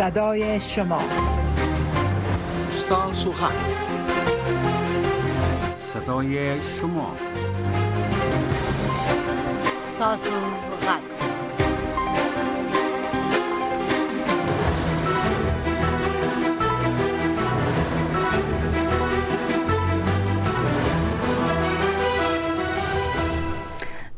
[0.00, 1.02] صدای شما
[2.68, 3.52] استان سوخن
[5.76, 7.16] صدای شما
[9.76, 10.69] استان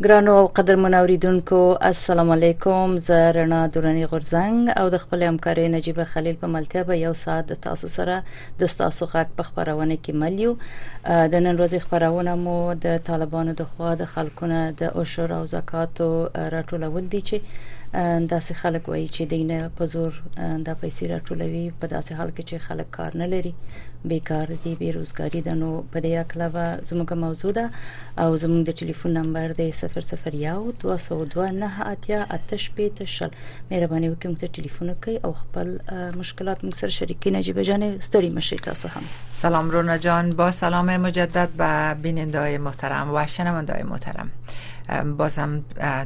[0.04, 6.04] ګرانو او قدرمن اوریدونکو السلام علیکم زه رڼا دورانی غورزنګ او د خپل همکارې نجيبه
[6.14, 8.16] خلیل په ملتیا به یو ساعت تاسو سره
[8.62, 10.54] د تاسو غږ په خبرونه کې ملیو
[11.34, 16.08] د نن ورځې خبرونه مو د طالبانو د خوا د خلکونه د اوشر او زکاتو
[16.56, 17.36] راټولول دي چې
[18.32, 20.12] داسې خلک وایي چې دینه په زور
[20.66, 23.54] د پیسې راټولوي په داسې حال کې چې خلک کار نه لري
[24.04, 27.70] بیکار دي بیروزګاری ده نو په دې اړه به زموږه موضوع ده
[28.22, 29.70] او زموږ د ټلیفون نمبر دی
[33.16, 33.30] شل
[33.70, 35.68] مهرباني وکړئ ته ټلیفون وکړئ او خپل
[36.20, 39.04] مشکلات موږ سره شریک کړئ جان ستوري مشي تاسو هم
[39.42, 44.30] سلام رونا جان با سلام مجدد به بینندای محترم و شنوندای محترم
[45.16, 45.60] بازم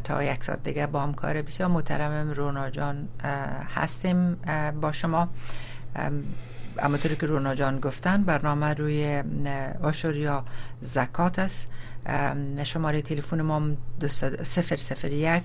[0.05, 3.09] تا یک ساعت دیگه با همکار بسیار محترم رونا جان
[3.77, 4.37] هستیم
[4.81, 5.29] با شما
[6.83, 9.23] همونطوری که رونا جان گفتن برنامه روی
[9.83, 10.45] آشوریا
[10.81, 11.73] زکات است
[12.65, 13.71] شماره تلفن ما
[14.43, 15.43] سفر سفر یک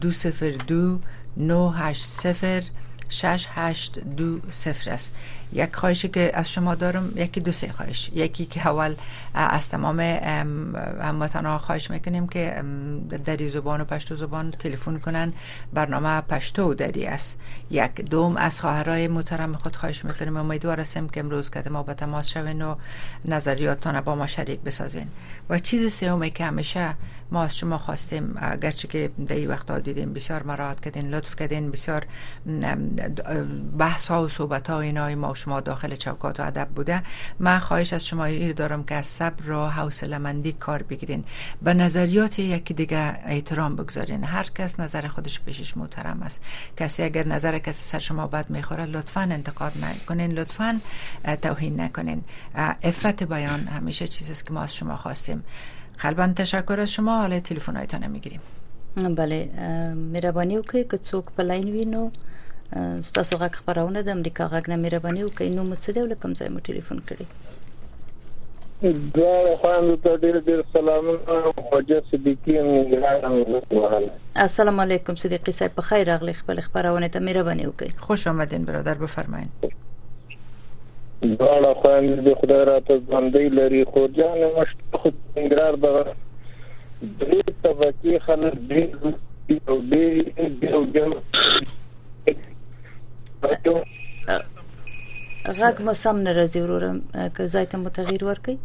[0.00, 0.98] دو سفر دو
[1.36, 2.62] نو هشت سفر
[3.08, 5.12] شش هشت دو سفر است
[5.52, 8.94] یک خواهشی که از شما دارم یکی دو سه خواهش یکی که اول
[9.34, 10.00] از تمام
[11.34, 12.62] ها خواهش میکنیم که
[13.24, 15.32] دری زبان و پشتو زبان تلفن کنن
[15.72, 21.20] برنامه پشتو دری است یک دوم از خواهرای محترم خود خواهش میکنیم امیدوار هستیم که
[21.20, 22.74] امروز که ما به تماس شوین و
[23.24, 25.06] نظریاتتان با ما شریک بسازین
[25.48, 26.94] و چیز سومی که همیشه
[27.32, 31.70] ما از شما خواستیم گرچه که در این وقتا دیدیم بسیار مراحت کردین لطف کردین
[31.70, 32.02] بسیار
[33.78, 37.02] بحث ها و صحبت ها اینای ما شما داخل چوکات و ادب بوده
[37.38, 41.24] من خواهش از شما ایر دارم که از صبر را حوصله مندی کار بگیرین
[41.62, 46.44] به نظریات یکی دیگه احترام بگذارین هر کس نظر خودش پیشش محترم است
[46.76, 50.80] کسی اگر نظر کسی سر شما بد میخوره لطفا انتقاد نکنین لطفا
[51.42, 52.24] توهین نکنین
[52.84, 55.44] افت بیان همیشه چیزی است که ما از شما خواستیم
[55.98, 58.40] قلبا تشکر از شما حالا تلفن هایتان میگیریم
[58.96, 59.50] بله
[60.12, 61.24] مهربانی که چوک
[62.78, 66.98] ستاسو غږ خبرونه د امریکا غږ نه مهرباني وکړئ نو متصدی ولکم زه مو ټلیفون
[67.10, 67.26] کړی
[69.16, 69.32] دا
[69.62, 72.54] خوان د ډېر ډېر سلامونه خوجه صدیقي
[74.44, 78.96] السلام علیکم صدیقي صاحب په خیر اغلی خپل خبرونه ته مهرباني وکړئ خوش آمدین برادر
[79.02, 79.48] بفرمایئ
[81.42, 88.56] دا خوان د خدای راته باندې لري خوجان مشت خو انګرار دغه دې طبقه خلک
[88.72, 91.04] دې او دې دې او دې
[95.58, 96.98] غږ مو سم نه راځي ورورم
[97.34, 98.56] که ځای ته متغیر ورکړي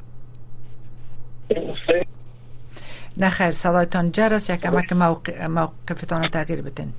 [3.24, 6.90] نه خیر صدایتان جرس یک کمک موقع موقفتان رو تغییر بتن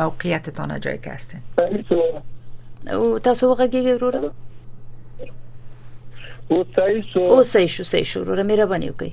[0.00, 1.40] موقعیتتان جایی که هستین
[2.94, 4.30] او تاسو وغږیږئ وروره
[6.50, 9.10] او صحیح شو او صحیح شو صحیح شو وروره مهرباني وکړئ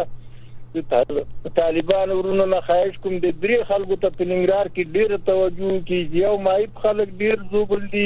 [0.72, 6.22] طالبان ورونو نه خواهش کوم د درې خلکو ته په ننګرهار کې ډېر توجه کیږي
[6.26, 8.04] یو مایب خلک ډېر زوبل دي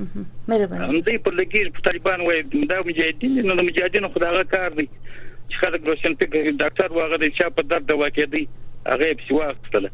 [0.06, 4.70] مهرباني هم دې په لګي په طالبان وای دا مجاهدین نو د مجاهدینو خداغه کار
[4.80, 9.22] دی چې خلک روشن فکر ډاکټر واغ دی چې په درد واقع دی هغه په
[9.30, 9.84] سیوا خپل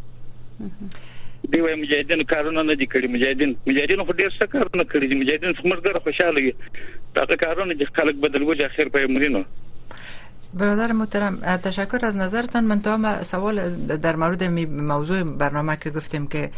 [1.52, 5.14] دی وايي مجاهدین کارونه نه دي کړی مجاهدین مجاهدین خو ډیر څه کارونه کړی دي
[5.22, 6.52] مجاهدین څومره خوشاله وي
[7.14, 9.42] دا کارونه چې خلک بدلوي اخر په مرینو
[10.56, 14.44] برادر محترم تشکر از نظرتان من تا سوال در مورد
[14.92, 16.50] موضوع برنامه که گفتیم که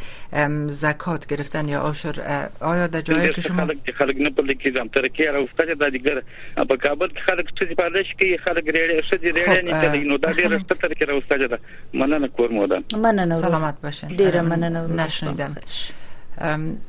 [0.68, 4.74] زکات گرفتن یا آشر آیا در جایی بله، که شما خلق خلق نه که کې
[4.78, 6.22] ځم تر کې دیگر،
[6.68, 9.96] با کابل که خلق چیزی پردش که خلق ریړې څه دیگر خب، ریړې نه در
[9.96, 15.54] نو دا ډېر را تر در راوستل کور مودن سلامت باشین ډېر منان نشنیدم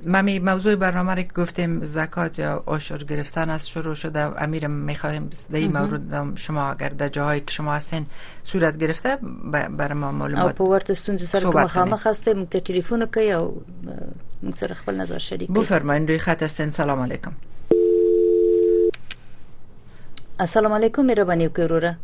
[0.06, 5.30] من موضوع برنامه را که گفتیم زکات یا آشور گرفتن از شروع شده امیرم میخواهیم
[5.52, 8.06] در این مورد شما اگر در جاهایی که شما هستین
[8.44, 9.18] صورت گرفته
[9.78, 13.54] بر ما معلومات او پورت سر که مخامه خسته مکتر تلفن که یا
[14.44, 17.32] مکتر خپل نظر شریک بفرمایین روی خط هستین سلام علیکم
[20.40, 21.96] السلام علیکم مهربانی وکړه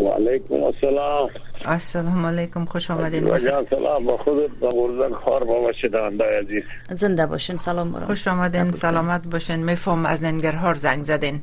[0.00, 1.30] و علیکم السلام
[1.74, 3.28] السلام علیکم خوش آمدید.
[3.38, 6.62] جان سلام با خودت با گردن خار بابا شدنده عزیز
[7.00, 11.40] زنده باشین سلام برام خوش آمدید سلامت باشین میفهم از ننگرهار زنگ زدین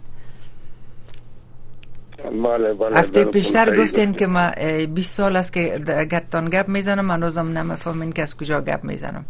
[2.46, 4.52] بله بله هفته پیشتر گفتین که ما
[4.94, 5.68] 20 سال است که
[6.12, 9.26] گتان گپ میزنم من روزم نمیفهمین که کس کجا گپ میزنم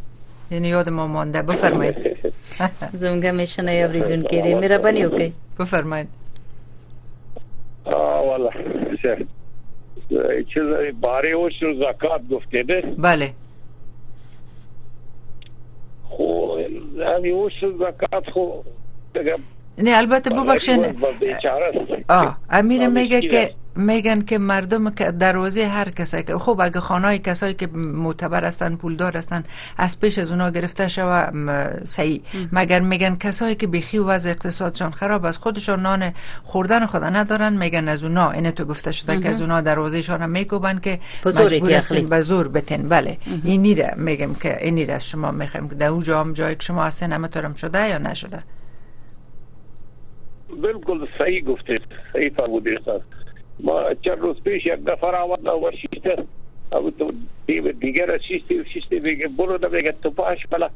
[0.52, 1.96] یعنی یاد ما مانده بفرمایید
[2.94, 6.08] زمگه میشنه بریدون که میره بنی اوکی بفرمایید
[7.86, 8.50] آه والا
[9.02, 9.26] شهر
[10.54, 13.32] چیز باریوش و زکات گفته ده بله
[16.04, 16.58] خو
[17.16, 18.52] همین وش زکات خو
[19.78, 20.86] نه البته آره، ببخشین
[22.10, 27.18] آه امیر میگه که میگن که مردم که دروازه هر کسی که خب اگه خانه
[27.20, 29.44] کسایی که معتبر هستن پولدار هستن
[29.78, 31.24] از پیش از اونا گرفته شوه
[31.86, 36.12] سعی مگر میگن کسایی که بخی و وضع اقتصادشان خراب از خودشان نان
[36.44, 40.30] خوردن خدا ندارن میگن از اونا اینه تو گفته شده که از اونا دروازهشان هم
[40.30, 45.08] میکوبن که مجبور هستین به زور بتن بله اینی را میگم که اینی را از
[45.10, 48.44] شما میخوایم که در اون هم جایی که شما هستن همه شده یا نشده
[50.62, 51.78] بالکل صحیح گفته
[52.14, 53.02] صحیح فرمودید استاد
[53.60, 56.18] ما چند روز پیش یک نفر آمد و شیشته
[56.72, 57.12] او تو
[57.48, 60.70] دیو دیگر شیشته شیشته بگه برو ده بگه تو پاش بلا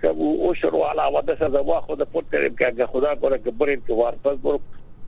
[0.00, 3.38] که او اوش رو علاوه ده سزا واخو ده پور کریم که اگه خدا کنه
[3.38, 4.60] که برین که وارپس برو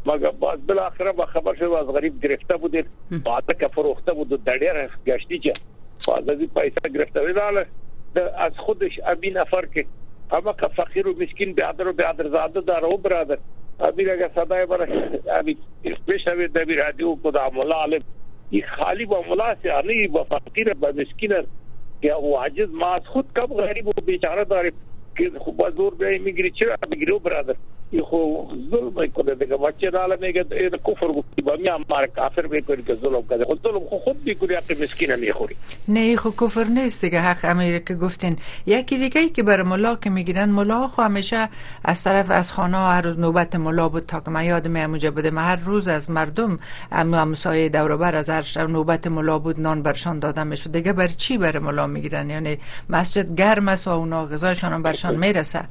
[0.06, 4.28] مګر باز بل اخره به خبر شو از غریب گرفته بودید بعد که فروخته بود
[4.44, 5.52] د ډېر گشتي چې
[6.08, 7.66] بعد از پیسې گرفته ویلاله
[8.38, 9.84] از خودش ابي نفر کې
[10.32, 13.38] هغه فقیر او مسكين به عدر او به عدر زاده دار او برادر
[13.86, 14.04] अभी
[14.38, 14.82] सदाए पर
[15.38, 15.54] अभी
[15.92, 18.02] स्पेशल दबी राजू को अमला आलम
[18.54, 21.32] ये खाली अमला से आने बफाकिर बमिस्किन
[22.02, 24.74] क्या वो आजिज मास खुद कब गरीब वो बेचारा तारीफ
[25.18, 27.54] که خب باز دور بیای میگیری چرا بگیرو برادر
[27.90, 29.90] این خو ظلم میکنه دیگه بچه
[30.20, 33.80] میگه این کفر گفتی با ما مار کافر میکنی که ظلم کرده خب خود ظلم
[33.98, 35.56] خود میکنی حق مسکین میخوری
[35.88, 40.10] نه این کفر نیست دیگه حق که گفتین یکی دیگه ای که بر ملا که
[40.10, 41.48] میگیرن ملا خو همیشه
[41.84, 45.30] از طرف از خانه هر روز نوبت ملا بود تا که من یادم می بده
[45.30, 46.58] من هر روز از مردم
[46.92, 47.70] اما همسایه
[48.02, 51.86] از هر شب نوبت ملا بود نان برشان دادم میشد دیگه بر چی بر ملا
[51.86, 52.56] میگیرن یعنی
[52.90, 55.64] مسجد گرم است و اونا غذاشان هم برشان جان میرسه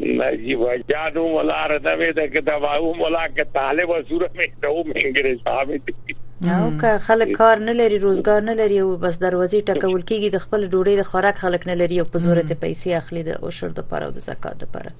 [0.00, 4.84] نجیب جان و ملا ردمه ده که دواو ملا که طالب و سوره می دو
[4.86, 9.60] منگره شامه دی او که خلک کار نه لري روزګار نه لري او بس دروازې
[9.68, 12.86] ټکول کیږي د خپل ډوډۍ د خوراک خلک نه لري او په زور ته پیسې
[12.96, 14.92] اخلي د اوشر د پاره او د زکات د پاره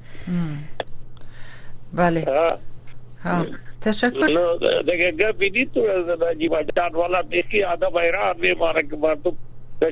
[1.97, 2.29] bale
[3.25, 3.47] ها
[3.81, 4.57] تشکر نو
[4.89, 9.33] دغه غبي دي ته د جیبا جان والا دې کی ادب ایران دې مارک مارته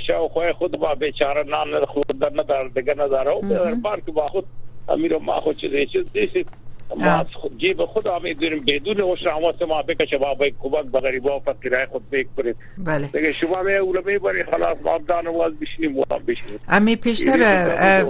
[0.06, 3.40] شاو خو خود با بیچاره نام نه خود در نه در دیگه نه در او
[3.40, 4.44] به دربار کې با خود
[4.88, 6.44] امیر ما خو چې دې چې دې
[7.00, 11.00] ما از خود جیب خود آمید داریم بدون اون شما ما بکشه با کمک به
[11.00, 11.40] غریبا و
[11.92, 16.96] خود بیک کنید بله دیگه شما می ببرید میبری خلاص ما دانواز بشینیم بشینیم امی
[16.96, 18.04] پیشتر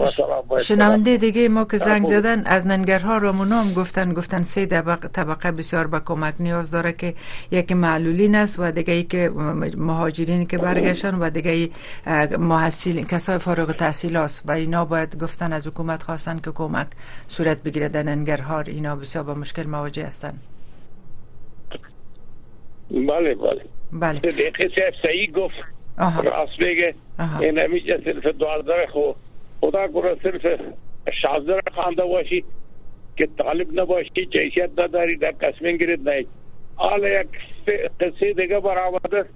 [0.60, 4.66] شنونده دیگه ما که زنگ زدن از ننگرها منام گفتن گفتن سه
[5.12, 7.14] طبقه بسیار به کمک نیاز داره که
[7.50, 9.30] یکی معلولین است و دیگه که
[9.76, 11.68] مهاجرین که برگشتن و دیگه
[12.38, 16.86] محسیل کسای فارغ تحصیل است و اینا باید گفتن از حکومت خواستن که کمک
[17.28, 20.40] صورت بگیره در ننگرها کار اینا بسیار با مشکل مواجه هستند
[22.90, 25.54] بله بله بله صدیقی صاحب صحیح گفت
[25.98, 26.20] آها.
[26.22, 26.94] راست بگه
[27.40, 29.10] این همیشه صرف دوازده خو
[29.60, 30.60] خدا کنه صرف
[31.22, 32.44] شازده خانده باشی
[33.16, 36.26] که طالب نباشی جیشیت نداری در قسمین گرید نهی
[36.76, 37.26] حالا یک
[38.00, 39.30] قصه دیگه برآمد است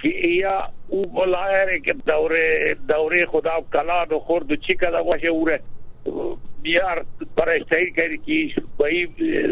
[0.00, 5.48] که ایا او بلایره که دوره دوره خدا کلا نو خورد چی کده باشه او
[6.64, 9.08] bir araştırır ki ki bayı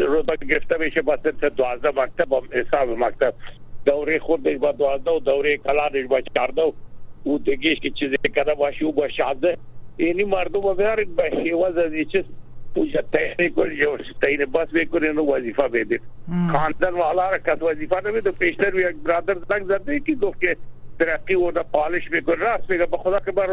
[0.07, 2.29] roda گرفته بشه با 12 مکتب
[2.59, 3.33] حساب مکتب
[3.85, 6.73] دوره خود به 12 و دوره کلانش با 14
[7.23, 9.57] او دګیش کی چې کده واشو با 16
[9.97, 12.23] اینی مردم به به شیواز از چې
[12.75, 15.99] پوجا تحریک کول یو ستاین بس به کړي نو وظیفه به دي
[16.51, 20.55] خاندان والا رکت وظیفه نه ده پیشتر یک برادر تک زده کی گفت که
[20.99, 23.49] ترقی و پالش به کړه اس به خدا که بر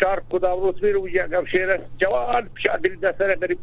[0.00, 3.58] شارپ کداورس ویرو یګم شهر جوان شادل د سره غریب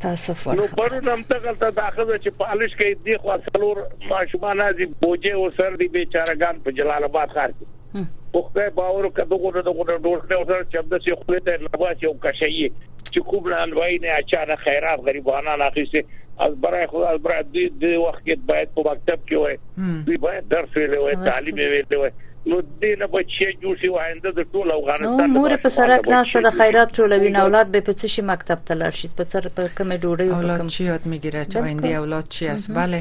[0.00, 3.76] تاسو فرق نو پرون هم ته غلطه داخله چې په الش کې دی خو څلور
[4.12, 9.36] ماشومان دي بوجه او سر دي بیچارهګان په جلال آباد ښار کې خدای باور کده
[9.42, 12.52] غوډه د غوډه ډول کړو سره چې د سی خپل ته لباس یو کشي
[13.12, 16.02] چې کوم انواعي نه اچانه خیرات غریبانه اخیسته
[16.48, 19.56] از برای خود از برای دې وخت کې باید په مکتب کې وای
[20.06, 22.10] دوی باید درس ویلې وای تعلیم ویلې وای
[22.46, 26.40] نو دې نه بچي جوړ شي وایند د ټول افغانستان نو مور په سره کلاسه
[26.46, 29.52] د خیرات ټولوي نو اولاد به په څه شي مکتب ته لاړ شي په څه
[29.58, 33.00] په کومه ډوډۍ او اولاد چی یاد میگیره چا ایندی اولاد چی است بله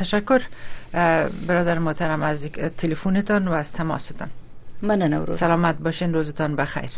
[0.00, 0.40] تشکر
[1.52, 2.42] برادر محترم از
[2.84, 4.30] تلفنتان و از تماستان
[4.92, 6.92] مننه ورو سلامت باشین روزتان بخیر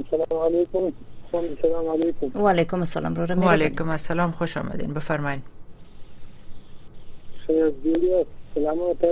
[0.00, 0.90] السلام علیکم
[1.32, 5.42] خانم سلام علیکم و علیکم السلام رو و علیکم السلام خوش آمدین بفرمایید
[8.54, 9.04] سلامات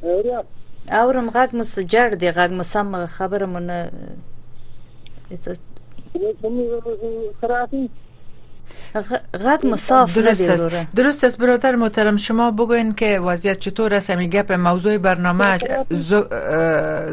[0.02, 1.64] اورم غږ مو
[2.22, 3.08] دی غږ مو سم
[10.16, 10.66] درست است
[10.96, 15.60] درست است برادر محترم شما بگوین که وضعیت چطور است همین گپ موضوع برنامه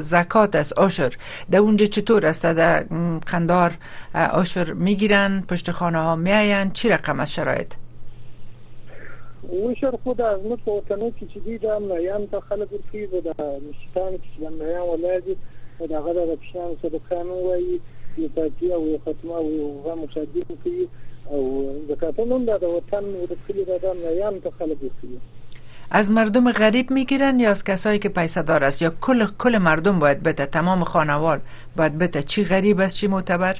[0.00, 1.12] زکات است آشر
[1.50, 2.82] در اونجا چطور است در
[3.26, 3.74] قندار
[4.14, 7.74] آشر میگیرن پشت خانه ها میاین چی رقم از شرایط
[9.48, 13.20] وشر خود از نو په وطنو کې چې دي دا ملایان ته خلک ورکوي به
[13.26, 13.30] د
[13.68, 15.20] مشتان چې د ملایان ولاړ
[15.92, 16.18] د هغه د
[18.62, 20.06] یو او یو ختمه او یو هغه
[20.64, 20.76] کی
[21.32, 21.40] او
[21.88, 25.18] زکات نن دا د وطن د کلی د ملایان ته خلک ورکوي
[26.00, 29.98] از مردم غریب میگیرن یا از کسایی که پیسه دار است یا کل کل مردم
[29.98, 31.40] باید بده تمام خانوار
[31.76, 33.58] باید بده چی غریب است چی معتبر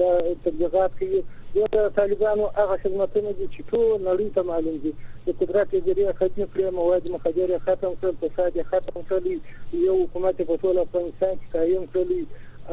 [0.00, 0.10] دا
[0.48, 1.22] تبلیغات کوي
[1.54, 4.92] دا د طالبانو هغه خدمتونه دي چې ټول نړۍ ته معلوم دي
[5.26, 9.34] د قدرت اجري ختم کړي مواد مخدره ختم کړي فساد ختم کړي
[9.86, 12.20] یو حکومت په ټول افغانستان کې قائم کړي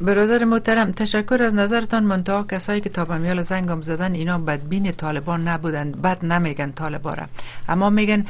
[0.00, 5.48] برادر محترم تشکر از نظرتان منطقه کسایی که تا میال زنگام زدن اینا بدبین طالبان
[5.48, 7.26] نبودن بد نمیگن طالبان
[7.68, 8.26] اما میگن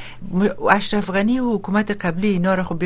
[0.71, 2.83] اشرف غنی و حکومت قبلی اینا رو خب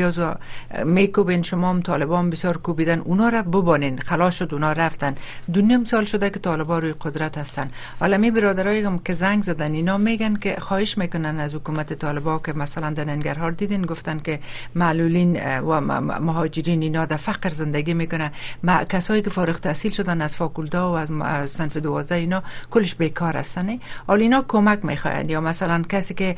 [0.84, 5.14] میکوبین شما هم طالبان بسیار کوبیدن اونا رو ببانین خلاص شد اونا رفتن
[5.52, 7.70] دو نیم سال شده که طالبان روی قدرت هستن
[8.00, 12.52] حالا می برادرایی که زنگ زدن اینا میگن که خواهش میکنن از حکومت طالبان که
[12.52, 14.40] مثلا دننگرهار دید دیدین گفتن که
[14.74, 15.80] معلولین و
[16.20, 18.30] مهاجرین اینا در فقر زندگی میکنن
[18.62, 23.36] ما کسایی که فارغ تحصیل شدن از فاکولتا و از صنف دوازده اینا کلش بیکار
[23.36, 26.36] هستن حالا اینا کمک میخواین یا مثلا کسی که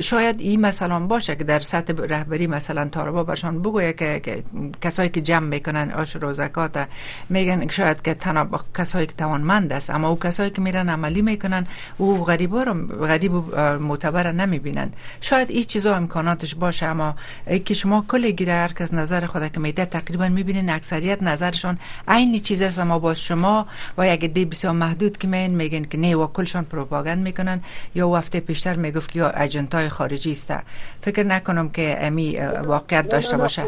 [0.00, 4.42] شاید این مثلا باشه که در سطح رهبری مثلا تاربا برشان بگویه که,
[4.80, 6.86] کسایی که جمع میکنن آش روزکات
[7.28, 8.14] میگن شاید که
[8.50, 11.66] با کسایی که توانمند است اما او کسایی که میرن عملی میکنن
[11.98, 12.74] او غریبا رو
[13.06, 14.88] غریب معتبر نمیبینن
[15.20, 17.16] شاید این چیزا امکانات باشه اما
[17.64, 21.78] که شما کل گیره هر کس نظر خود که میده تقریبا میبینین اکثریت نظرشون
[22.08, 23.66] عین چیز است اما با شما
[23.98, 27.60] و یک دی بسیار محدود که میگن میگن که نه و کلشان پروپاگند میکنن
[27.94, 29.32] یا وفته پیشتر میگفت که یا
[29.72, 30.54] های خارجی است
[31.00, 33.62] فکر نکنم که امی واقعیت داشته باشه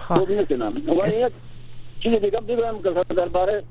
[0.00, 1.30] خوب نیست نه ولی
[2.06, 3.62] چیزی دیگه هم دیدم که درباره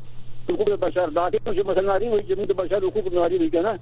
[0.53, 3.77] حقوق بشر دا چې مثلا ناری وي چې موږ بشر حقوق ناری وي کنه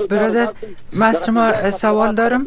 [0.10, 0.50] برادر
[0.94, 2.46] ما از شما سوال دارم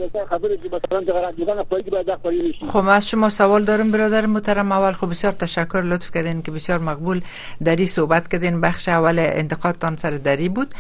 [2.69, 6.51] خب ما از شما سوال دارم برادر محترم اول خب بسیار تشکر لطف کردین که
[6.51, 7.21] بسیار مقبول
[7.65, 10.75] دری صحبت کردین بخش اول انتقادتان سر دری بود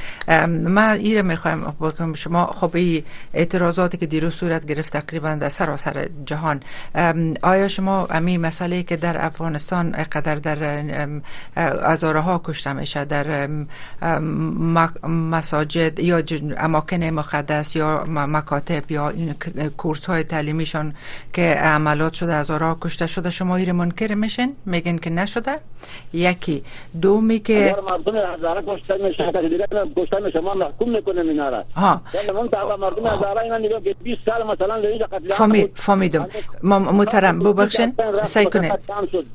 [0.48, 6.60] ما ایره میخوایم شما خب ای اعتراضاتی که دیروز صورت گرفت تقریبا در سراسر جهان
[7.42, 10.84] آیا شما امی مسئله که در افغانستان قدر در
[11.84, 13.48] ازاره ها کشته میشه در
[14.58, 16.22] مساجد یا
[16.58, 19.34] اماکن مقدس یا مکاتب یا این
[19.76, 20.94] کورس های تعلیمیشان
[21.32, 25.56] که عملات شده از آرا کشته شده شما ایر منکر میشین میگین که نشده
[26.12, 26.62] یکی
[27.02, 28.94] دومی که مردم از آرا کشته
[29.82, 32.30] من کشته میشن ما محکوم میکنیم اینا را ها یعنی
[32.78, 36.28] مردم از آرا اینا نگاه که 20 سال مثلا لیجا قتل فهمی فهمیدم
[36.62, 37.92] محترم ببخشن
[38.24, 38.72] سعی کنین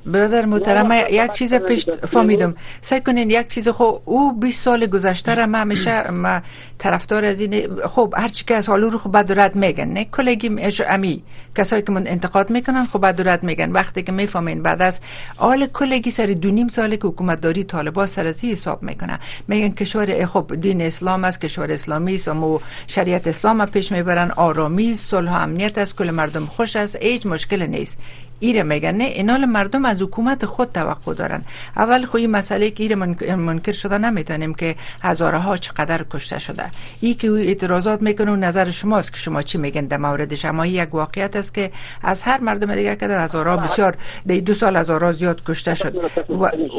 [0.05, 5.10] برادر محترم یک چیز پیش فهمیدم سعی کنین یک چیز خو او 20 سال گذشته
[5.11, 6.39] گذشته را من همیشه ما
[6.77, 10.05] طرفدار از این خب هر چی که از حالو رو خوب بد رد میگن نه
[10.05, 11.23] کلگی امی
[11.55, 14.99] کسایی که من انتقاد میکنن خوب بد رد میگن وقتی که میفهمین بعد از
[15.37, 19.69] آل کلگی سر دو نیم سال که حکومت داری طالبا سر از حساب میکنن میگن
[19.69, 24.93] کشور خب دین اسلام است کشور اسلامی است و مو شریعت اسلام پیش میبرن آرامی
[24.93, 27.97] صلح امنیت است کل مردم خوش است هیچ مشکل نیست
[28.41, 31.41] ایره میگن نه اینال مردم از حکومت خود توقع دارن
[31.77, 32.95] اول خو مسئله که ایره
[33.35, 36.65] منکر شده نمیتونیم که هزارها چقدر کشته شده
[37.01, 40.93] ای که اعتراضات میکنه و نظر شماست که شما چی میگن در مورد اما یک
[40.93, 41.71] واقعیت است که
[42.03, 43.95] از هر مردم دیگه که هزارها بسیار
[44.27, 46.01] در دو سال هزارها زیاد کشته شد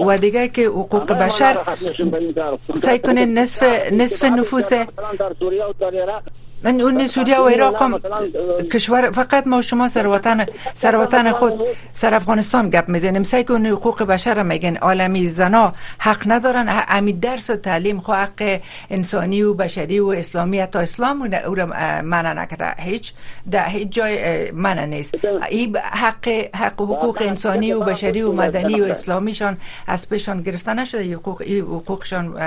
[0.07, 1.57] و, دیگه که حقوق بشر
[2.75, 4.23] سعی کنه نصف نصف
[6.65, 8.01] اون خب، سوریه و عراق هم
[8.73, 11.67] کشور فقط ما شما سر وطن سر وطن خود خب.
[11.95, 17.51] سر افغانستان گپ میزنیم سعی کن حقوق بشر میگن عالمی زنا حق ندارن امید درس
[17.51, 21.55] و تعلیم خو حق انسانی و بشری و اسلامی تا اسلام او
[22.03, 23.13] من نکرده هیچ
[23.51, 25.15] در هیچ جای منع نیست
[25.51, 31.15] این حق حق حقوق انسانی و بشری و مدنی و اسلامیشان از پیشان گرفته نشده
[31.15, 32.41] حقوق حقوقشان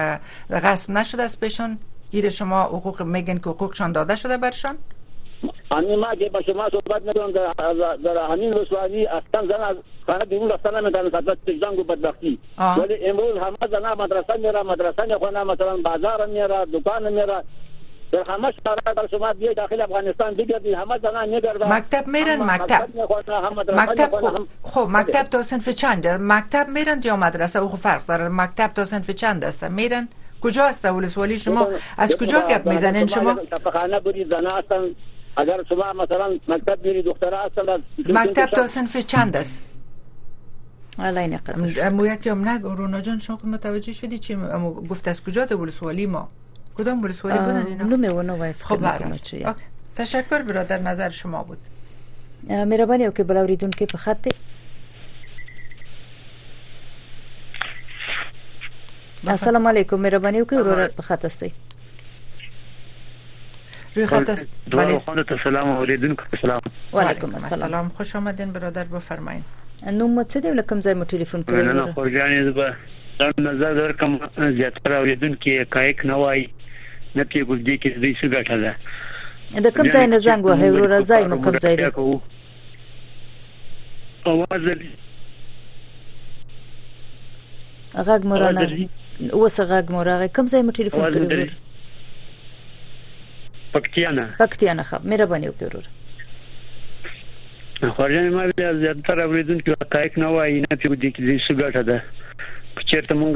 [0.63, 1.78] غصب نشده از پیشان
[2.12, 4.78] گیر شما حقوق میگن که حقوقشان داده شده برشان
[5.72, 10.26] همین ما که با شما صحبت میکنم در, در همین رسوانی اصلا زن از خانه
[10.26, 12.39] بیرون رفتن نمیتونه خدمت تجدان و بدبختی
[12.78, 17.44] ولی امروز همه زن مدرسه میره مدرسه میخونه مثلا بازار میره دکان میره
[18.12, 22.88] در همه شهرها در شما بیای داخل افغانستان بگردید همه زنا میگردن مکتب میرن مکتب
[23.74, 28.74] مکتب خب, خب، مکتب تا سنف چند مکتب میرن یا مدرسه او فرق داره مکتب
[28.74, 30.08] تو سنف چند است میرن
[30.45, 31.62] کجا است اول سوالی شما
[31.97, 34.81] از کجا گپ میزنین شما تفخانه بودی زنا هستن
[35.38, 37.79] اگر شما مثلا مکتب میری دختره اصلا
[38.21, 39.62] مکتب تا سنف چند است
[40.99, 45.23] اینه قدر امو یکی هم نگ رونا جان شما متوجه شدی چی امو گفت از
[45.23, 46.27] کجا ده سوالی ما
[46.77, 48.79] کدام بول سوالی بودن اینا نو میونه وای خب
[49.95, 51.58] تشکر برادر نظر شما بود
[52.49, 53.23] مهرباني او که
[53.77, 54.31] که په خاطر
[59.34, 61.48] السلام علیکم مهرباني وکړئ ورور په خط استئ
[63.96, 64.98] روی خط است بله
[65.44, 66.60] سلام اوریدونکو سلام
[66.98, 69.46] وعلیکم السلام خوش آمدین برادر بفرمایید
[69.96, 72.70] نوم مو څه دی لکه ځای مو ټلیفون کړی نه نه خورګانې زبا
[73.22, 74.12] دا نظر در کوم
[74.60, 76.42] زیاتره اوریدونکو کایک نه وای
[77.16, 78.74] نه کې ګوزدي کې دې څه ګټه ده
[79.68, 81.86] د کوم ځای نه زنګ وهې ورور ځای مو کوم ځای دی
[84.34, 84.62] اواز
[88.22, 88.62] غږ مرانه
[89.21, 91.32] وسغه مورغه کوم ځای مو ټلیفون کړو
[93.75, 95.86] پکتیانا پکتیانا خب مهرباني وکړئ ورور
[97.95, 101.97] خورجان ما بیا زیاتره اوریدونکو حقایق نه وایي نه په دې کې څه ګټه ده
[102.91, 103.34] چیرته مونږ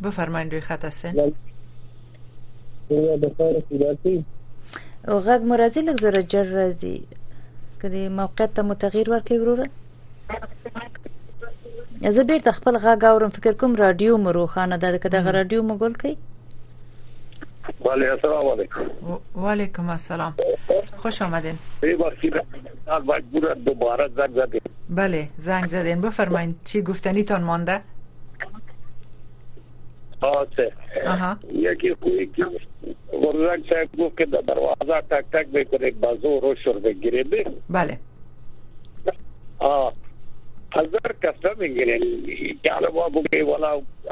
[0.03, 1.35] بفرمایید روی خط هستین
[2.89, 4.15] بیا د خیر سیداتي
[5.11, 6.95] او غږ مرزي لږ زره جر راځي
[7.81, 9.67] کله موقعیت ته متغیر ورکوي وروره
[12.19, 16.17] زه بیرته خپل غږ اورم فکر کوم رادیو مروخانه ده کده رادیو مګول کوي
[17.89, 18.81] بله السلام علیکم
[19.15, 19.17] و
[19.57, 20.33] علیکم السلام
[21.07, 22.35] خوش آمدین ای باشید
[22.93, 24.61] دوباره زنگ زدین
[25.03, 27.77] بله زنگ زدین بفرمایید چی گفتنیتان مانده
[30.21, 30.73] خاصه
[31.53, 32.45] یکی خوبی که
[33.13, 37.25] غرزک صاحب گفت که در دروازه تک تک بکنه بازو رو شور بگیره
[37.71, 37.99] بله
[39.61, 39.93] آه
[40.77, 41.59] हजर कस्टम
[42.63, 43.71] क्या बाबू के वाला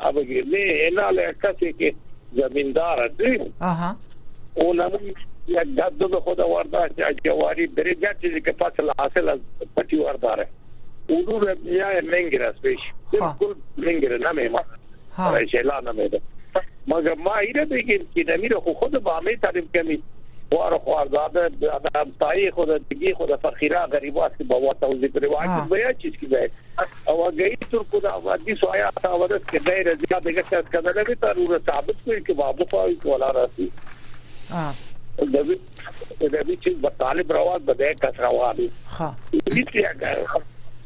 [0.09, 1.89] अब गिरने एना लड़का से के
[2.39, 3.31] जमींदार हती
[4.69, 5.01] उन्होंने
[5.57, 6.87] या गद्दो तो खुद वारदार
[7.27, 9.29] जवारी बेरे जाते के फसल हासिल
[9.77, 10.49] पटी वारदार है
[11.17, 12.81] उन्होंने या महंगे रस पेश
[13.13, 13.53] बिल्कुल
[13.85, 14.65] महंगे ना मेहमान
[15.19, 16.19] رئیس اعلانمıydı.
[16.91, 20.03] Maka mahire بگیم که نمیره خود با همه تعلیم کمی
[20.53, 21.51] خوار و خوارداده
[21.97, 25.93] همتایی خود دیگی خود فقیره غریبه است که با وا توضیح بده و عجب بیا
[25.93, 26.51] چیز کی ده
[27.07, 30.93] او گئی ترکو دا وادی سو آیا تا ودت که غیر زیاد دیگه شاید کنه
[31.03, 33.73] لگی ضرور ثابت کوئی کہ بابو پای کولا راسی
[34.51, 34.75] ہاں
[35.35, 35.61] دبی
[36.29, 38.69] دبی چیز بطالب رواز بدے کسرا وادی
[39.01, 39.93] ہاں یہ کیا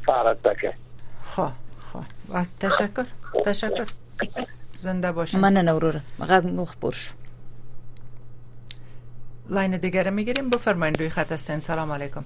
[0.05, 0.73] سارا تک ہے
[1.37, 1.51] ہاں
[1.93, 3.03] ہاں تشکر
[3.45, 3.93] تشکر
[4.79, 7.13] زنده باشین مننه ورور غږ مو خبر شو
[9.49, 12.23] لاین دیگر میگیریم بفرمایید روی خط هستین سلام علیکم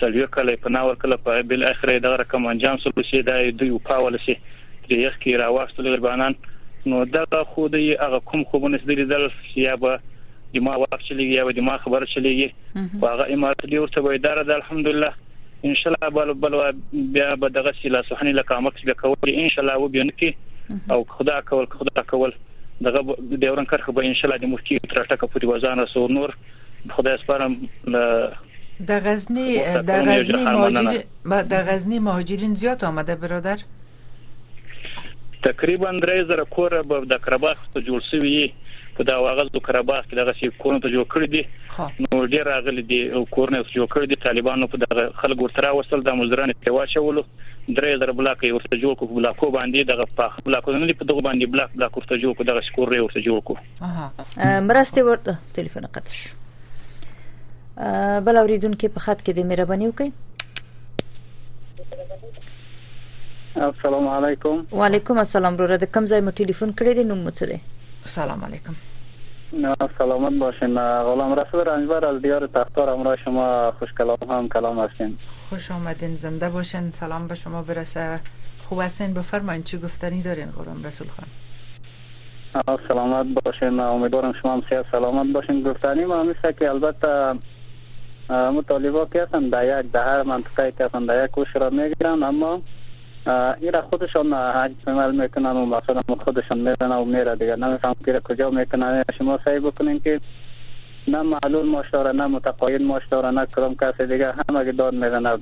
[0.00, 3.70] څلور کله په ناور کله په بل اخره د رقم انجام سره شي دا دوی
[3.76, 6.42] او پاول شي چې یو کې راوښتل غربانان
[6.90, 10.04] نو دا خو د هغه کوم خوبونه سړي دل یا به
[10.56, 14.42] د ما وخت چلیږي او د ما خبر چلیږي واغه امارات دی ورته به اداره
[14.50, 15.12] ده الحمدلله
[15.70, 16.56] ان شاء الله بل بل
[17.16, 20.30] بیا به دغه سلا سحنی لکامکس به کول ان شاء الله وبین کی
[20.90, 22.32] او خدا کول خدا کول
[22.88, 23.00] دغه
[23.46, 26.36] دوران کرخه به ان شاء الله د مفتی تر ټکه پوری وزان رسول نور
[26.98, 27.56] خدای سپارم
[27.94, 29.48] د غزنی
[29.90, 33.66] د غزنی مهاجر د غزنی مهاجرین زیات آمده برادر
[35.48, 38.48] تقریبا 3000 کور به د کرباخ ته جوړ شوی
[38.98, 41.42] په دا واغز د کرباخ کې دغه شی کورونه ته جوړ کړی دي
[42.12, 43.00] نو ډیر راغلي دي
[43.34, 47.90] کورونه جوړ کړی دي طالبانو په دغه خلکو ورته راوصل د مزران ته واچول درې
[48.04, 51.44] در بلاک یې ورته جوړ کو بلاکو باندې دغه په بلاکو نه په دغه باندې
[51.56, 53.52] بلاک بلاک ورته جوړ کو دغه شکور یې ورته جوړ کو
[53.90, 54.06] اها
[54.70, 56.32] مرسته ورته ټلیفون قطع شو
[58.30, 60.10] بل اوریدونکو په خط کې د مهرباني وکړئ
[63.70, 67.60] السلام علیکم وعلیکم السلام وروره د کوم ځای مو ټلیفون کړی دی نوم څه دی
[68.06, 68.74] سلام علیکم
[69.52, 74.80] نه سلامت باشین غلام رسول رنجبر از دیار تختار همراه شما خوش کلام هم کلام
[74.80, 75.18] هستین
[75.50, 78.20] خوش آمدین زنده باشین سلام به شما برسه
[78.64, 81.28] خوب هستین بفرماین چی گفتنی دارین غلام رسول خان
[82.88, 87.34] سلامت باشین امیدوارم شما هم سلامت باشین گفتنی ما همیسته که البته
[88.30, 92.60] مطالبه که هستن در یک در هر منطقه که هستن در یک را میگیرن اما
[93.26, 98.50] این ایرا خودشان استعمال میکنن و مثلا خودشان میرن و میره دیگه نمیفهم که کجا
[98.50, 100.20] میکنن شما سعی بکنین که
[101.08, 105.38] نه معلول ماش داره نه متقاین ماش داره نه کلام کسی دیگه همه داد میزنه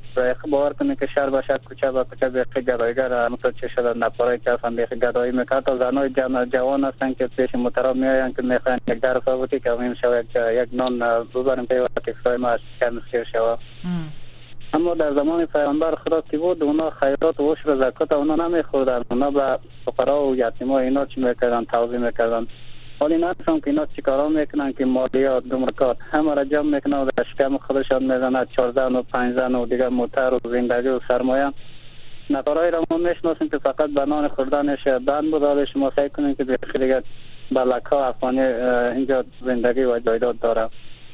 [0.51, 4.51] باور کنین که شهر باشه کوچه با کوچه بیخی گدایگر همونطور چه شده نپاره که
[4.53, 6.11] اصلا بیخی گدایی میکنه تا زنای
[6.53, 10.23] جوان هستن که پیش مطرب میاین که میخواین یک که همین شو
[10.53, 10.99] یک نان
[11.35, 12.61] ببریم پیوه که ما از
[13.33, 13.57] شوه
[14.75, 19.03] اما در زمان پیغمبر خدا که بود اونا خیرات و عشر و زکات اونا نمیخوردن
[19.11, 22.47] اونا به فقرا و یتیما اینا چی میکردن توضیح میکردن
[23.01, 27.09] حال اینا کی که اینا کارا میکنن که مالیات دمرکات، همه را جمع میکنن و
[27.17, 31.53] در شکم خودشان میزنن چارزن و پنجزن و دیگر موتر و زندگی و سرمایه
[32.31, 36.35] نفرهایی را ما میشناسیم که فقط به نان خوردنش بند بود حالا شما سعی کنیم
[36.35, 37.03] که دیگر
[37.53, 40.69] بلک افغانی اینجا زندگی و جایداد داره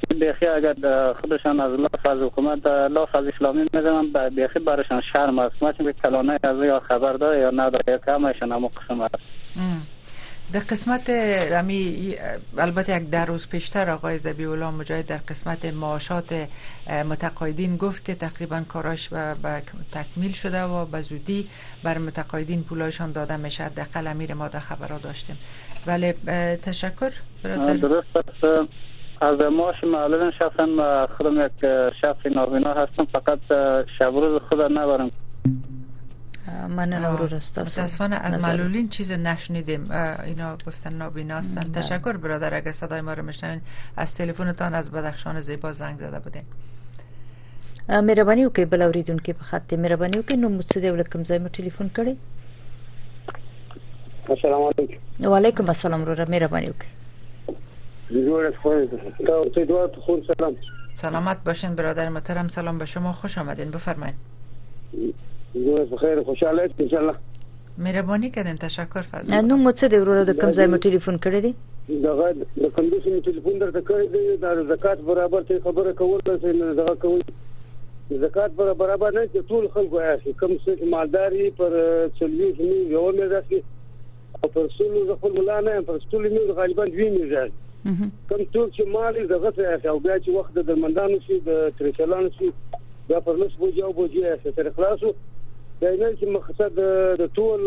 [0.08, 0.74] بیخی اگر
[1.12, 5.86] خودشان از لاف از حکومت لاف از اسلامی میزنن بیخی برشان شرم است ما چون
[5.86, 9.14] به کلانه از یا خبر داره یا نداره کمشان هم قسم است
[10.52, 11.10] در قسمت
[11.52, 12.14] رمی
[12.58, 16.48] البته یک در روز پیشتر آقای زبی الله در قسمت معاشات
[17.08, 19.60] متقاعدین گفت که تقریبا کاراش و
[19.92, 21.48] تکمیل شده و به زودی
[21.84, 25.38] بر متقاعدین پولایشان داده میشه دقل امیر ما در خبرها داشتیم
[25.86, 26.12] ولی
[26.62, 27.10] تشکر
[27.42, 28.06] برادر درست
[29.20, 31.52] از معاش معلم شخصا خودم یک
[32.00, 33.38] شخص نابینا هستم فقط
[33.98, 35.10] شب روز خود نبرم
[36.68, 39.90] من نورو متاسفانه از معلولین چیز نشنیدیم
[40.26, 43.60] اینا گفتن نابیناستن تشکر برادر اگر صدای ما رو میشنوین
[43.96, 46.42] از تلفنتان از بدخشان زیبا زنگ زده بودین
[47.88, 51.86] مهرباني وکړئ بل اوریدونکو په خاطر مهرباني وکړئ نو متصل دی ولکم زای مو ټلیفون
[51.98, 52.14] کړی
[54.30, 54.96] السلام علیکم
[55.32, 56.99] وعلیکم السلام وروره مهرباني وکړئ
[58.12, 60.54] سلام
[60.92, 64.14] سلامت باشین برادر محترم سلام به شما خوش آمدین بفرمایید
[65.54, 67.14] زوړ بخیر خوشاله ان شاء الله
[67.78, 71.40] مهرباني کردین تشکر فضل نو مو څه دی ورور د کوم ځای مو ټلیفون کړی
[71.44, 71.54] دی
[71.88, 72.32] دغه
[72.62, 76.38] د کوم ځای مو ټلیفون درته کړی دی د زکات برابر ته خبره کول څه
[76.80, 77.22] دغه کول
[78.26, 81.70] زکات پر برابر نه چې ټول خلکو آشي کم څه مالداري پر
[82.18, 83.62] چلیو شنو یو مې راځي
[84.42, 88.86] او پر څلو زخل ملانه پر ټول مې غالبا دوی مې راځي کوم ټول چې
[88.94, 92.48] مالي دغه څه اخی او بیا چې وخت د درمندانو شي د تریشلانو شي
[93.10, 95.12] دا پر لس بوجي او بوجي اخی سره خلاصو
[95.82, 97.62] دا نه چې مقصد د ټول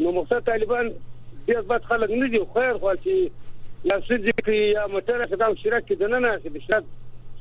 [0.00, 0.88] نو مقصد طالبان
[1.46, 3.14] بیا ځبط خلک نه دي خیر خو چې
[3.90, 6.84] یا سړي کې یا متره خدام شرک کې دنه نه شي بشرت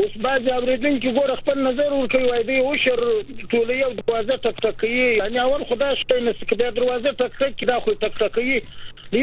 [0.00, 4.36] اوس باز اوریدم چې ګوره خپل نظر ورکوي وای دی او شر ټوله یو دروازه
[4.46, 8.16] تک تکي یعنی اول خدای شته نس کې د دروازه تک تک دا خو تک
[8.24, 8.58] تکي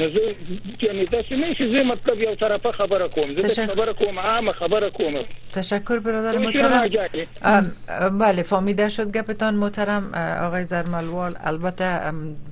[0.00, 0.34] از زه
[0.82, 3.66] یعنی دا څه مطلب یو طرفه خبره کوم زه
[4.52, 12.00] خبره تشکر برادر خب، محترم بله فامیده شد گپتان محترم آقای زرمالوال البته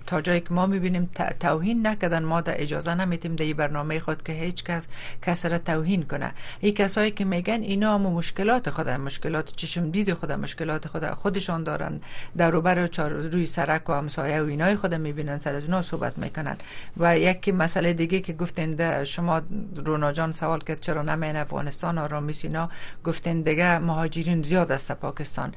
[0.07, 4.33] تا جایی که ما میبینیم توهین نکدن ما در اجازه نمیتیم در برنامه خود که
[4.33, 4.89] هیچ کس
[5.27, 10.15] کس را توهین کنه این کسایی که میگن اینا هم مشکلات خود مشکلات چشم دید
[10.15, 12.01] خود مشکلات خود خودشان دارن
[12.37, 16.57] در روبر روی سرک و همسایه و اینای خود میبینن سر از اینا صحبت میکنن
[16.97, 19.43] و یکی مسئله دیگه که گفتین شما
[19.87, 22.71] رونا جان سوال کرد چرا نمین افغانستان آرامیس اینا
[23.05, 25.53] گفتین دیگه مهاجرین زیاد است پاکستان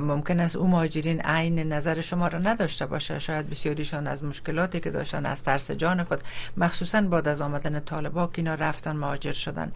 [0.00, 4.90] ممکن است او مهاجرین عین نظر شما را نداشته باشه شاید بسیاریشان از مشکلاتی که
[4.90, 6.22] داشتن از ترس جان خود
[6.56, 9.72] مخصوصا بعد از آمدن طالبا که اینا رفتن مهاجر شدن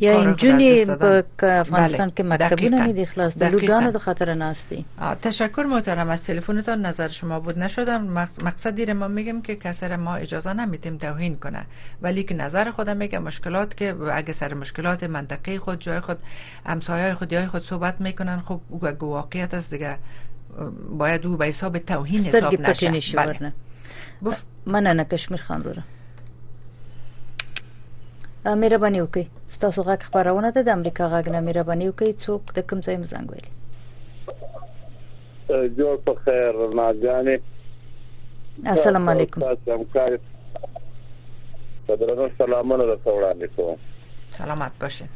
[0.00, 4.84] یا این جونی افغانستان بله، که مکتبون نمی خلاص دلوگان دو خاطر ناستی
[5.22, 8.04] تشکر محترم از تلفنتان نظر شما بود نشدم
[8.42, 11.66] مقصد دیر ما میگم که کسر ما اجازه نمیتیم توهین کنه
[12.02, 16.18] ولی که نظر خودم میگه مشکلات که اگه سر مشکلات منطقی خود جای خود
[16.66, 18.60] همسایه خود جای خود صحبت میکنن خب
[19.02, 19.98] واقعیت است دیگه
[20.98, 23.52] باید او به حساب توهین حساب نشه بله.
[24.24, 24.42] بف...
[24.66, 25.64] من انا کشمیر خان
[28.44, 32.58] رو بانی اوکی ستاسو غاک خبرونه ده د امریکا غاک نه بانی اوکی څوک د
[32.66, 33.06] کم ځای
[35.68, 36.52] جور خیر
[38.64, 40.14] السلام علیکم تاسو همکار
[41.88, 45.08] درنو سلامونه درته وړاندې کوم سلامات باشین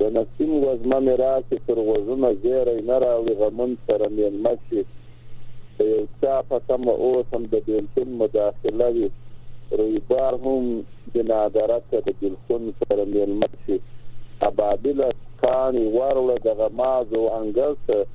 [0.00, 4.82] د نسیم وزمه مې راکې تر غوږونه زیری نه راوړي غمون سره میلمه شي
[5.78, 9.08] د یو چا په تمه اوس هم د بېلتون مداخله وي
[9.80, 10.68] رویبار هم
[11.16, 13.78] بنادرته د بېلتون سره میلمه شي
[14.50, 15.10] ابابله
[15.42, 18.08] کاڼي ورله د غمازو انګل ته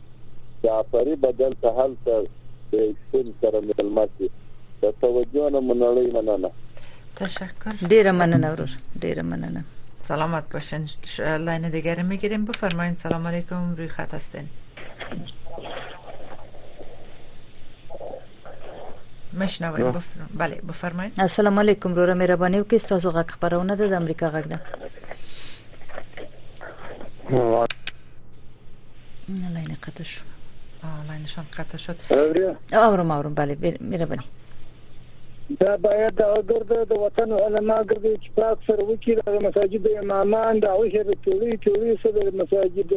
[0.64, 4.32] جعفري بدل ته هلته د بېلتون سره میلمه شي
[4.88, 6.54] د توجه نه منړۍ مننه
[7.24, 9.66] تشکر ډیره مننه ورور ډیره مننه
[10.08, 10.86] سلامت باشین
[11.46, 14.50] لین دیگر میگیریم بفرمایین سلام علیکم روی خط هستین
[19.40, 20.04] مشنویم
[20.38, 24.48] بله بفرمایید السلام علیکم رو را میربانی و ستاسو غږ خپرونه ده د امریکا غک
[24.48, 24.60] ده
[29.30, 30.04] لاین قطع
[31.10, 31.98] لینه شان قطع شد
[32.74, 33.12] آورم.
[33.12, 33.34] آورم.
[33.34, 34.24] بله میربانی.
[35.62, 40.54] دا باید د اګرد د وطن علما ګرځي چې پاک سره وکړي د مساجد امامان
[40.60, 42.94] د اوشه د ټولي ټولي سره مساجد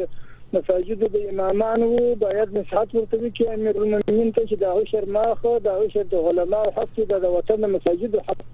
[0.55, 1.89] مساجد د امامانو
[2.23, 6.61] باید نصحت ورته وکړي امیر المؤمنین ته چې دا اوشه ماخه دا اوشه د علما
[6.77, 8.51] حق د وطن مساجد حق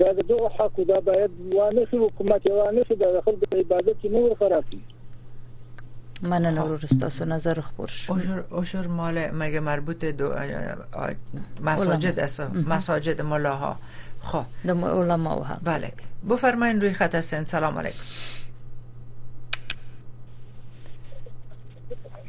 [0.00, 4.82] دا د دوه حق دا باید وانه حکومت وانه د خلکو عبادت نه ورخرافي
[6.22, 6.64] مننه خب.
[6.64, 10.34] ورور ستاسو نظر خبر شو اوشر اوشر مال مگه مربوط دو
[11.62, 13.76] مساجد است مساجد ملاها
[14.20, 14.44] خو خب.
[14.68, 15.92] دم علما هم بله
[16.30, 17.98] بفرمایید روی خط هستین سلام علیکم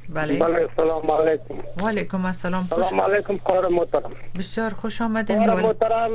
[0.09, 6.11] بله بله سلام علیکم و علیکم السلام سلام علیکم قرار محترم بسیار خوش آمدین محترم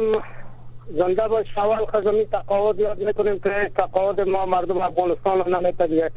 [0.94, 6.12] زنده باش اول خزمی تقاعد یاد میکنیم که تقاعد ما مردم افغانستان رو نمیپذیرد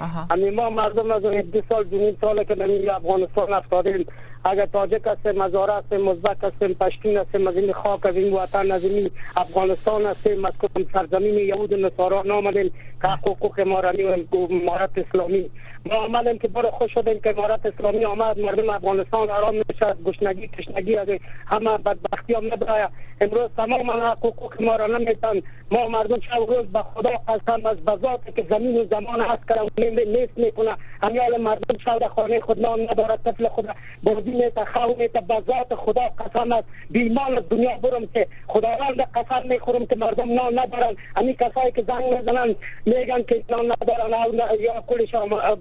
[0.00, 4.06] اما ما مردم از دو سال دو نیم ساله که در افغانستان افتادیم
[4.44, 8.70] اگر تاجک هستیم مزاره هستیم مزبک است پشتین هستیم از این خاک از این وطن
[8.70, 12.70] از این افغانستان هستیم از کدام سرزمین یهود و نصارا نامدیم
[13.02, 13.92] که حقوق ما را
[14.50, 15.50] امارت اسلامی
[15.90, 20.48] ما آمدیم که برو خوش شدیم که امارت اسلامی آمد مردم افغانستان آرام میشد گشنگی
[20.48, 21.08] تشنگی از
[21.46, 22.88] همه بدبختی هم نداره
[23.20, 28.34] امروز تمام حقوق ما را نمیتن ما مردم چه روز به خدا قسم از بذات
[28.36, 30.70] که زمین و زمان هست کردم مهم نیست میکنه
[31.02, 33.68] همیال مردم شاید خانه خود نام ندارد طفل خود
[34.02, 39.48] بازی میتا خواه میتا بذات خدا قسم است بیمال دنیا برم که خدا رند قسم
[39.48, 42.54] میخورم که مردم نام ندارن امی کسایی که زنگ میزنن
[42.86, 45.14] میگن که نام ندارن او یا کلش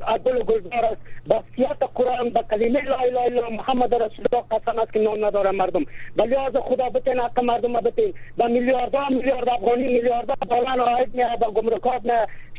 [0.07, 4.93] عبدال گلدار است بسیات قرآن به کلمه لا اله الا محمد رسول الله قسم است
[4.93, 5.85] که نام نداره مردم
[6.17, 11.37] ولی از خدا بتین حق مردم بتین و میلیاردها میلیارد افغانی میلیاردها دلار عاید میاد
[11.39, 12.01] گمرکات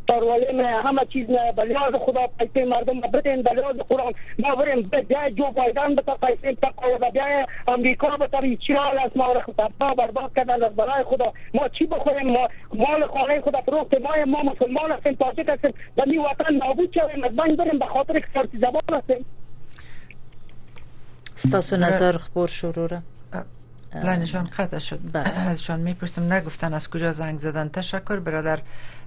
[0.09, 5.07] پرواله نه همه چیز نه بلیاز خدا پیسه مردم بدین بلیاز قرآن ما بریم به
[5.11, 9.94] جای جو بایدن بتا پیسه تقوا و بیای امریکا بتا چرال از ما را خدا
[9.96, 14.52] برباد کردن از برای خدا ما چی بخوریم ما مال خانه خدا فروخت ما ما
[14.52, 18.59] مسلمان هستیم تاجک هستیم و می وطن نابود شویم از بین بریم به خاطر فارسی
[18.59, 19.24] زبان هستیم
[21.36, 23.02] ستاسو نظر خبر شروره
[24.05, 25.28] نشان قطع شد بله.
[25.38, 28.59] ازشان میپرسم نگفتن از کجا زنگ زدن تشکر برادر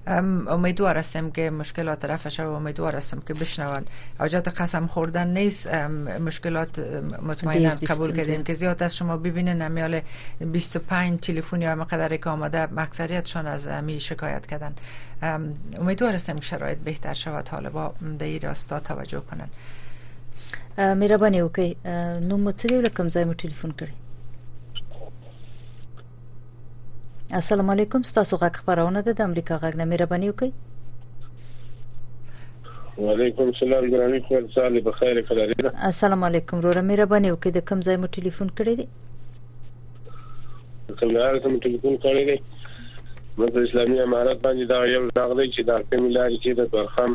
[0.06, 3.84] امیدوار هستیم که مشکلات رفع شد و امیدوار هستم که بشنوان
[4.18, 5.68] آجات قسم خوردن نیست
[6.26, 6.78] مشکلات
[7.22, 10.00] مطمئنا قبول کردیم که زیاد از شما ببینین امیال
[10.40, 14.74] 25 تلفونی یا مقدر که آمده مکثریتشان از امی شکایت کردن
[15.78, 19.48] امیدوار هستیم که شرایط بهتر شود حالا با دهی راستا توجه کنن
[20.94, 21.76] مهرباني اوکی
[22.20, 23.72] نو مو ولکم زایمو تلفن
[27.36, 30.50] السلام علیکم تاسو غږ خبرونه ده د امریکا غږ نه مهرباني وکړئ
[33.06, 37.80] وعلیکم السلام ګراني خپل سال به خیر کړی السلام علیکم روره مهرباني وکړئ د کوم
[37.88, 38.86] ځای مو ټلیفون کړی دی
[40.12, 42.36] څنګه کوم ټلیفون کړی دی
[43.40, 47.12] مزه اسلامي امارات باندې دا یو داغ دی چې د کوم لارې کې د برخم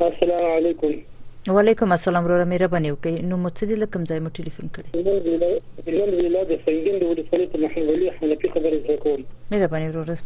[0.00, 1.15] السلام علیکم
[1.54, 5.84] وعلیکم السلام وروره مهرباني وکړئ نو مو څه دي لکم ځای مو ټلیفون کړی زموږ
[6.22, 9.22] ولایت د سیګند ولسوالۍ ته محلي حنفي خبرې وکړم
[9.52, 10.22] مهرباني وروره زه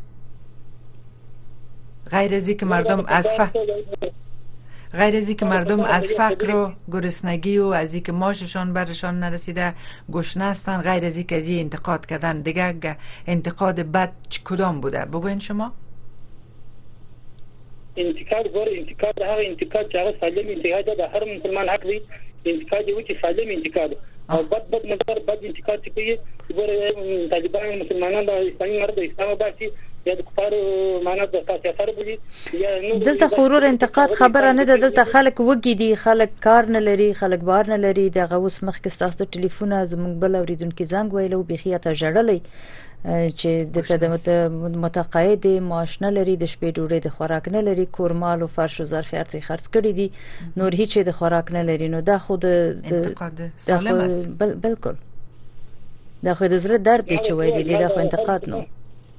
[2.11, 3.49] غیر از اینکه مردم از ف...
[4.93, 9.73] غیر از که مردم از فقر و گرسنگی و از اینکه ماششان برشان نرسیده
[10.11, 12.95] گشنه هستن غیر از اینکه از انتقاد کردن دیگه
[13.27, 14.11] انتقاد بد
[14.45, 15.71] کدام بوده بگوین شما
[17.97, 22.01] انتقاد بار انتقاد هر انتقاد که سالم انتقاد ده هر مسلمان حق دی
[22.45, 23.97] انتقاد و چې سالم انتقاد
[24.29, 26.17] او بد بد نظر بد انتقاد چې کوي
[26.57, 26.91] بر
[27.29, 29.35] طالبان مسلمانان د اسلامي مرد اسلام
[30.05, 30.57] یا د کفارو
[31.03, 32.13] معنا د کافر بولي
[32.61, 36.81] یا نو دلته خورور انتقاد خبره نه ده دلته خلک وګي دي خلک کار نه
[36.87, 41.17] لري خلک بار نه لري د غوس مخ کې ستاسو ټلیفون زمونږ بل اوریدونکو زنګ
[41.19, 44.27] ویلو بخیا ته جړلې چې د تدمت
[44.87, 49.35] متقاعد معاشنه لري د شپې ډوړې د خوراک نه لري کورمال او فرش او ظرفیت
[49.39, 53.41] یې خرڅ کړي دي نور هیڅ د خوراک نه لري نو دا خود انتقاد
[53.71, 55.01] سالم است بل بالکل
[56.27, 58.65] دا خو د زړه درد دی چې وایي دا خو انتقاد نه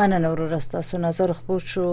[0.02, 1.88] مننه ورور تاسو نظر خبر شو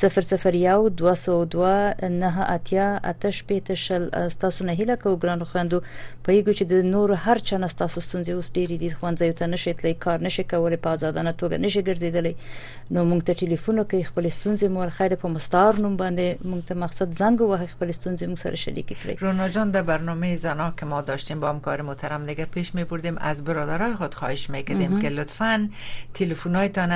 [0.00, 4.08] 001 202 نه اتیا اتش پېته شل
[4.46, 8.04] تاسو نه هیله کو ګران خويندو په یوه چې د نور هر چا نه تاسو
[8.06, 11.82] ستونزې اوس ډېری دي خويندې ته نشي تلې کار نشي کولای په آزادانه توګه نشي
[11.90, 12.50] ګرځیدلې
[12.96, 16.82] نو موږ ته ټلیفون کوي خپل ستونزې مور خیر په مستار نوم باندې موږ ته
[16.86, 20.86] مقصد زنګ وهي خپل ستونزې موږ سره شریک کړي رونو جان در برنامه زنا که
[20.86, 24.74] ما داشتیم با همکار محترم دیگه پیش می بردیم از برادرای خود خواهش می که
[25.08, 25.68] لطفا
[26.14, 26.88] تلفنایتان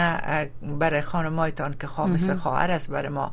[0.79, 1.03] برای
[1.57, 3.33] تان که خامس خواهر است برای ما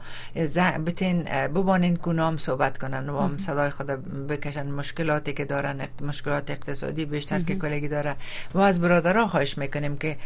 [0.85, 3.87] بتین ببانین گنام صحبت کنن و هم صدای خود
[4.27, 8.15] بکشن مشکلاتی که دارن مشکلات اقتصادی بیشتر که کلگی داره
[8.53, 10.17] و از برادرها خواهش میکنیم که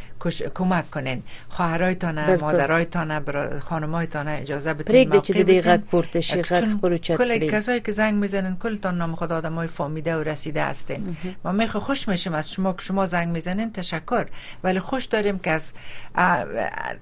[0.53, 3.25] کمک کنین خواهرایتان مادرایتان
[3.59, 9.67] خانمایتان اجازه بدین پریگ دیگه غک کسایی که زنگ میزنن کلتان نام خدا آدم های
[9.67, 14.25] فامیده و رسیده هستین ما میخو خوش میشیم از شما که شما زنگ میزنین تشکر
[14.63, 15.73] ولی خوش داریم که از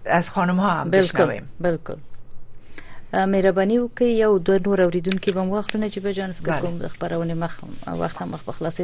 [0.06, 1.96] از خانم ها هم بشنویم بالکل
[3.78, 6.62] او که یو دو نور که به وقت نه جبه جان فکر بله.
[6.62, 8.82] کوم خبرونه مخ وخت مخ بخلاصې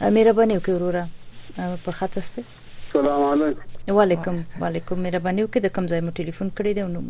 [0.00, 1.06] مهربانی او که وروره
[1.84, 2.38] په خاطر است
[2.92, 3.54] سلام علیکم
[3.96, 7.00] وعلیکم وعلیکم مهرباني که د کوم ځای مو ټلیفون کړی دی نو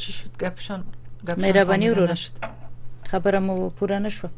[0.00, 0.84] چی شد گپشان
[1.38, 2.32] مهربانی رو نشد
[3.10, 4.28] خبرم پوره نشو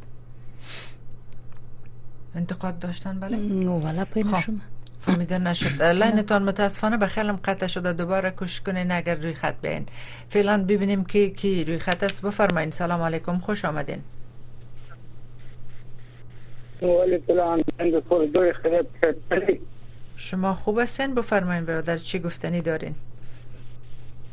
[2.34, 4.52] انتقاد داشتن بله نو والا پای خب.
[5.00, 9.86] فهمیده نشد لینتان متاسفانه به خیالم قطع شده دوباره کش کنین اگر روی خط بیاین
[10.30, 13.98] فعلا ببینیم که کی روی خط است بفرمایین سلام علیکم خوش آمدین
[20.16, 22.94] شما خوب هستین بفرمایین برادر چی گفتنی دارین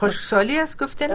[0.00, 1.10] خشکسالی است گفتین؟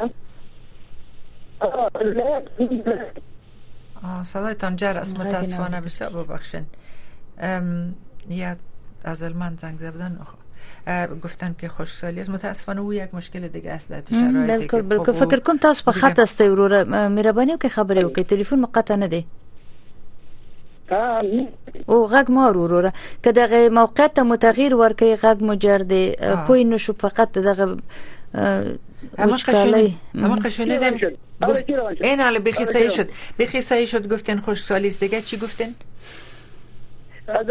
[4.04, 6.66] آه صدایتان جر است متاسفانه بسیار ببخشین
[8.30, 8.58] یک
[9.04, 10.18] از آلمان زنگ زدن
[11.24, 15.40] گفتن که خوشسالی است متاسفانه او یک مشکل دیگه است در شرایط بلکل بلکل فکر
[15.40, 19.26] کوم تاسو په خط است وروره مهرباني وکړئ خبرې وکړئ تلیفون مو قطع نه دی
[21.88, 25.92] او غږ ما وروره که دغه موقعیت ته متغیر ورکړي غږ مجرد
[26.48, 27.78] پوی نشو فقط دغه
[28.34, 30.98] اما قشونه اما قشونه دم
[31.42, 31.64] آره،
[32.04, 33.08] این حالا بخیصه آره، شد
[33.40, 35.76] بخیصه شد گفتن خوشسالی است دیگه چی گفتن
[37.28, 37.46] از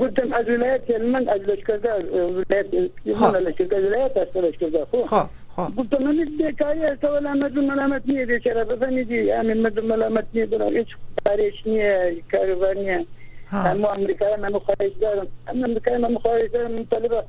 [0.00, 3.06] گفتم از ولایت یعنی من از لشکرده ولایت خب.
[3.06, 5.06] یعنی من لشکرده ولایت از لشکرده خب.
[5.06, 5.26] خب،,
[5.56, 10.46] خب گفتم من بیکاری است ولی مردم ملامت نیه بیچاره بفهمیدی همین مردم ملامت نیه
[10.46, 10.88] برای هیچ
[11.26, 13.06] کارش نیه کاروبار نیه
[13.52, 17.22] اما امریکا من خارج دارم اما امریکا من خارج دارم طالبه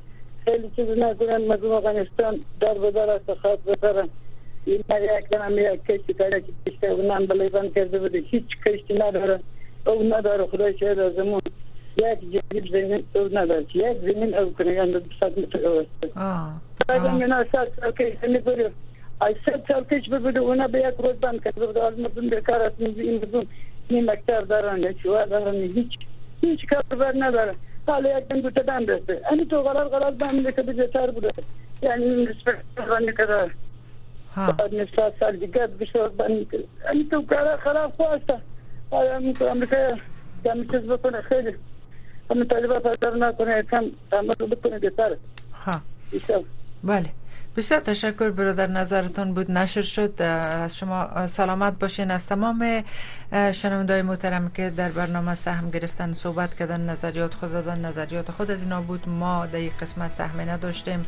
[0.51, 4.09] خیلی چیز نکنن مردم افغانستان در بدار است خواهد بپرن
[4.65, 9.39] این یک دنم یک کشتی پیدا که کشتی اونم بلیبند کرده بوده هیچ کشتی نداره
[9.87, 11.39] او نداره خدا شاید از امون
[11.97, 16.13] یک جدید زمین او نداره یک زمین او کنه یعنی صد متر او است
[16.87, 18.69] بعد من صد سال کشت میبریم
[19.27, 22.61] ای صد سال کشت ببوده اونا به یک روز بند کرده بوده از مردم بکار
[22.61, 23.45] است این مردم
[23.89, 25.99] این مکتر دارن یا چوه دارن هیچ
[26.41, 27.53] هیچ کار بر نداره
[27.87, 31.31] سال یک دن دوتا دن دسته این تو قرار قرار بند که تر بوده
[31.81, 33.51] یعنی این رسپکت که دار
[34.35, 36.63] بعد نصف سال دیگر بشه بند که
[36.93, 38.37] این تو قرار خراب خواسته
[38.91, 39.87] آیا تو امریکای
[40.45, 41.51] جمعی چیز بکنه خیلی
[42.29, 45.17] امی طالبا پردار نکنه کم تعمل بکنه بهتره
[45.53, 45.71] ها
[46.83, 47.05] بله
[47.57, 52.83] بسیار تشکر برادر نظرتون بود نشر شد از شما سلامت باشین از تمام
[53.51, 58.61] شنونده محترم که در برنامه سهم گرفتن صحبت کردن نظریات خود دادن نظریات خود از
[58.61, 61.03] اینا بود ما در این قسمت سهمی نداشتیم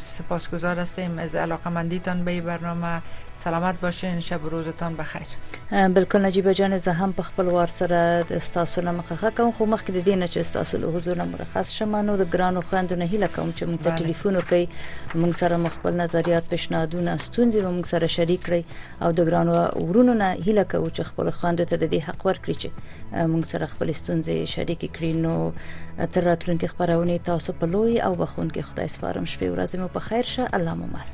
[0.00, 3.02] سپاسگزار هستیم از علاقه مندیتان به این برنامه
[3.34, 5.26] سلامت باشین شب و روزتان بخیر
[5.94, 9.84] بالکل نجیب جان زه هم په خپل وار سره استاسو نه مخه کوم خو مخ
[9.84, 13.60] د چې استاسو حضور نه مرخص شمه نو د ګرانو خواندو نه هیله کوم چې
[13.62, 13.96] موږ ته بله.
[13.96, 14.68] ټلیفون وکړي
[15.24, 18.62] موږ سره مخبل نظریات پیشنهادونه ستونزې موږ سره شریک کړي
[19.02, 21.00] او د ګرانو ورونو نه هیله کوم چې
[21.40, 22.68] خویندو ته د دې حق ورکړي چې
[23.32, 25.34] موږ سره خپل ستونزې شریک کړي نو
[26.14, 30.00] تر راتلونکو خبرونه تاسو په لوی او بخون کې خدای سپارم شپې ورځې مو په
[30.08, 31.08] خیر شه الله مو مل